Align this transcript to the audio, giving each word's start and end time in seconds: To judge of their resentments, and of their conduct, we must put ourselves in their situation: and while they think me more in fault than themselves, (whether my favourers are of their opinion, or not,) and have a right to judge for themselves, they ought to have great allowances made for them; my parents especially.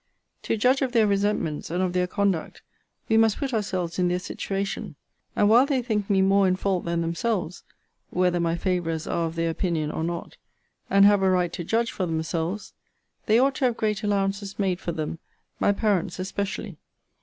To 0.41 0.57
judge 0.57 0.81
of 0.81 0.93
their 0.93 1.05
resentments, 1.05 1.69
and 1.69 1.83
of 1.83 1.93
their 1.93 2.07
conduct, 2.07 2.63
we 3.07 3.17
must 3.17 3.37
put 3.37 3.53
ourselves 3.53 3.99
in 3.99 4.07
their 4.07 4.17
situation: 4.17 4.95
and 5.35 5.47
while 5.47 5.67
they 5.67 5.83
think 5.83 6.09
me 6.09 6.23
more 6.23 6.47
in 6.47 6.55
fault 6.55 6.85
than 6.85 7.01
themselves, 7.01 7.61
(whether 8.09 8.39
my 8.39 8.55
favourers 8.57 9.05
are 9.05 9.27
of 9.27 9.35
their 9.35 9.51
opinion, 9.51 9.91
or 9.91 10.03
not,) 10.03 10.37
and 10.89 11.05
have 11.05 11.21
a 11.21 11.29
right 11.29 11.53
to 11.53 11.63
judge 11.63 11.91
for 11.91 12.07
themselves, 12.07 12.73
they 13.27 13.37
ought 13.37 13.53
to 13.57 13.65
have 13.65 13.77
great 13.77 14.01
allowances 14.01 14.57
made 14.57 14.79
for 14.79 14.91
them; 14.91 15.19
my 15.59 15.71
parents 15.71 16.17
especially. 16.17 16.77